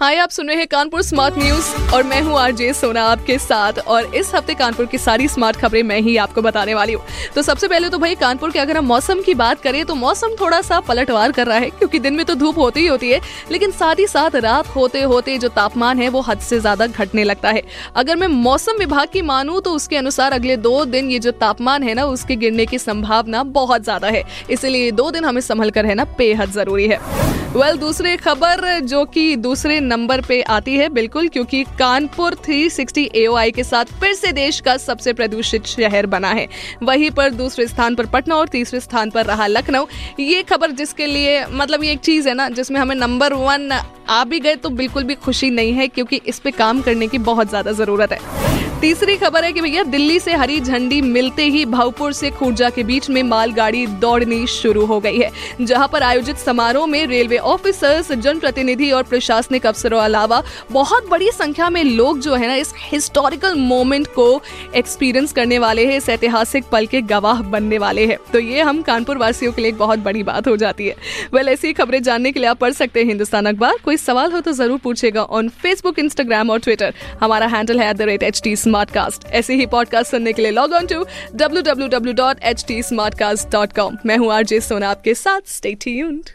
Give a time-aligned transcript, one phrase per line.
[0.00, 3.78] हाय, आप सुन रहे हैं कानपुर स्मार्ट न्यूज़ और मैं हूँ आरजे सोना आपके साथ
[3.86, 7.02] और इस हफ़्ते कानपुर की सारी स्मार्ट खबरें मैं ही आपको बताने वाली हूँ।
[7.34, 10.36] तो सबसे पहले तो भाई, कानपुर के अगर हम मौसम की बात करें तो मौसम
[10.40, 13.20] थोड़ा सा पलटवार कर रहा है, क्योंकि दिन में तो धूप होती ही होती है,
[13.50, 17.24] लेकिन साथ ही साथ रात होते होते जो तापमान है वो हद से ज़्यादा घटने
[17.24, 17.62] लगता है।
[17.94, 21.82] अगर मैं मौसम विभाग की मानूं तो उसके अनुसार अगले दो दिन ये जो तापमान
[21.82, 25.84] है ना, उसके गिरने की संभावना बहुत ज़्यादा है, इसलिए दो दिन हमें संभल कर
[25.84, 31.28] रहना बेहद ज़रूरी है। वेल, दूसरी खबर जो कि दूसरे नंबर पे आती है, बिल्कुल,
[31.28, 36.46] क्योंकि कानपुर 360 एओआई के साथ फिर से देश का सबसे प्रदूषित शहर बना है।
[36.82, 39.86] वहीं पर दूसरे स्थान पर पटना और तीसरे स्थान पर रहा लखनऊ।
[40.20, 43.70] ये खबर जिसके लिए मतलब ये एक चीज़ है ना, जिसमें हमें नंबर वन
[44.08, 47.18] आ भी गए तो बिल्कुल भी खुशी नहीं है, क्योंकि इस पर काम करने की
[47.20, 51.64] बहुत ज़्यादा ज़रूरत है। तीसरी खबर है कि भैया, दिल्ली से हरी झंडी मिलते ही
[51.66, 56.36] भावपुर से खुर्जा के बीच में मालगाड़ी दौड़नी शुरू हो गई है, जहाँ पर आयोजित
[56.38, 62.34] समारोह में रेलवे ऑफिसर्स, जनप्रतिनिधि और प्रशासनिक अफसरों अलावा बहुत बड़ी संख्या में लोग जो
[62.34, 64.40] है ना, इस हिस्टोरिकल मोमेंट को
[64.74, 68.82] एक्सपीरियंस करने वाले हैं, इस ऐतिहासिक पल के गवाह बनने वाले हैं। तो ये हम
[68.82, 70.96] कानपुर वासियों के लिए एक बहुत बड़ी बात हो जाती है।
[71.34, 74.40] वेल ऐसी खबरें जानने के लिए आप पढ़ सकते हैं हिंदुस्तान अखबार। कोई सवाल हो
[74.40, 78.40] तो ज़रूर पूछेगा ऑन फेसबुक इंस्टाग्राम और ट्विटर हमारा हैंडल है at the rate H
[78.44, 81.04] T Smartcast ऐसे ही पॉडकास्ट सुनने के लिए log on to
[81.34, 85.14] W W W dot H T smart cast dot com मैं हूँ आरजे सोना आपके
[85.14, 86.30] साथ स्टे ट्यून्ड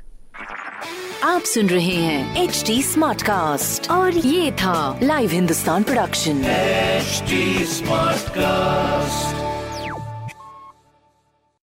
[1.23, 6.43] आप सुन रहे हैं एच टी स्मार्ट कास्ट और ये था Live Hindustan production
[7.67, 9.14] smart Smartcast.